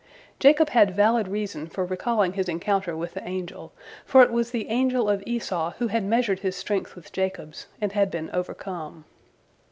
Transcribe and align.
Jacob 0.39 0.69
had 0.71 0.95
valid 0.95 1.27
reason 1.27 1.67
for 1.67 1.85
recalling 1.85 2.33
his 2.33 2.49
encounter 2.49 2.97
with 2.97 3.13
the 3.13 3.23
angel, 3.27 3.71
for 4.03 4.23
it 4.23 4.31
was 4.31 4.49
the 4.49 4.67
angel 4.69 5.07
of 5.07 5.21
Esau 5.27 5.73
who 5.77 5.89
had 5.89 6.03
measured 6.03 6.39
his 6.39 6.55
strength 6.55 6.95
with 6.95 7.11
Jacob's, 7.13 7.67
and 7.79 7.91
had 7.91 8.09
been 8.09 8.31
overcome. 8.33 9.05